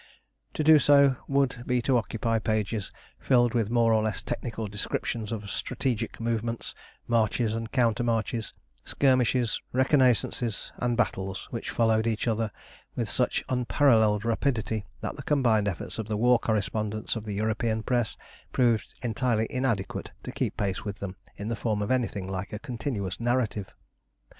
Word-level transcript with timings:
To 0.55 0.63
do 0.63 0.79
so 0.79 1.15
would 1.27 1.61
be 1.67 1.79
to 1.83 1.95
occupy 1.95 2.39
pages 2.39 2.91
filled 3.19 3.53
with 3.53 3.69
more 3.69 3.93
or 3.93 4.01
less 4.01 4.23
technical 4.23 4.65
descriptions 4.65 5.31
of 5.31 5.51
strategic 5.51 6.19
movements, 6.19 6.73
marches, 7.07 7.53
and 7.53 7.71
countermarches, 7.71 8.51
skirmishes, 8.83 9.61
reconnaissances, 9.71 10.71
and 10.77 10.97
battles, 10.97 11.47
which 11.51 11.69
followed 11.69 12.07
each 12.07 12.27
other 12.27 12.49
with 12.95 13.09
such 13.11 13.43
unparalleled 13.47 14.25
rapidity 14.25 14.87
that 15.01 15.17
the 15.17 15.21
combined 15.21 15.67
efforts 15.67 15.99
of 15.99 16.07
the 16.07 16.17
war 16.17 16.39
correspondents 16.39 17.15
of 17.15 17.23
the 17.23 17.33
European 17.33 17.83
press 17.83 18.17
proved 18.51 18.95
entirely 19.03 19.45
inadequate 19.51 20.09
to 20.23 20.31
keep 20.31 20.57
pace 20.57 20.83
with 20.83 20.97
them 20.97 21.15
in 21.37 21.47
the 21.47 21.55
form 21.55 21.79
of 21.79 21.91
anything 21.91 22.27
like 22.27 22.51
a 22.51 22.57
continuous 22.57 23.19
narrative. 23.19 23.71